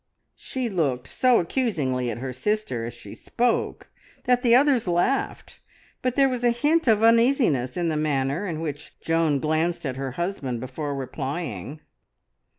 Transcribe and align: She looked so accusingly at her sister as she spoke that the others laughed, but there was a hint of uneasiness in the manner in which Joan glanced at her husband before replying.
She 0.39 0.67
looked 0.67 1.05
so 1.07 1.39
accusingly 1.39 2.09
at 2.09 2.17
her 2.17 2.33
sister 2.33 2.85
as 2.85 2.95
she 2.95 3.13
spoke 3.13 3.91
that 4.23 4.41
the 4.41 4.55
others 4.55 4.87
laughed, 4.87 5.59
but 6.01 6.15
there 6.15 6.27
was 6.27 6.43
a 6.43 6.49
hint 6.49 6.87
of 6.87 7.03
uneasiness 7.03 7.77
in 7.77 7.89
the 7.89 7.95
manner 7.97 8.47
in 8.47 8.61
which 8.61 8.99
Joan 8.99 9.39
glanced 9.39 9.85
at 9.85 9.97
her 9.97 10.13
husband 10.13 10.59
before 10.59 10.95
replying. 10.95 11.81